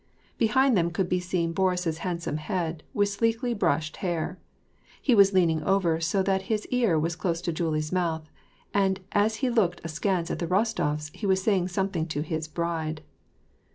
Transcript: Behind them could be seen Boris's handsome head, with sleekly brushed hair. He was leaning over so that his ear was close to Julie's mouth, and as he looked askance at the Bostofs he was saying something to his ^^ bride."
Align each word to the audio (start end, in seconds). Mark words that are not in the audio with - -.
Behind 0.39 0.75
them 0.75 0.89
could 0.89 1.07
be 1.07 1.19
seen 1.19 1.53
Boris's 1.53 1.99
handsome 1.99 2.37
head, 2.37 2.81
with 2.91 3.09
sleekly 3.09 3.53
brushed 3.53 3.97
hair. 3.97 4.39
He 4.99 5.13
was 5.13 5.31
leaning 5.31 5.61
over 5.61 5.99
so 6.01 6.23
that 6.23 6.41
his 6.49 6.65
ear 6.71 6.97
was 6.97 7.15
close 7.15 7.39
to 7.41 7.53
Julie's 7.53 7.91
mouth, 7.91 8.27
and 8.73 8.99
as 9.11 9.35
he 9.45 9.51
looked 9.51 9.79
askance 9.83 10.31
at 10.31 10.39
the 10.39 10.47
Bostofs 10.47 11.11
he 11.13 11.27
was 11.27 11.43
saying 11.43 11.67
something 11.67 12.07
to 12.07 12.21
his 12.23 12.47
^^ 12.47 12.51
bride." 12.55 13.03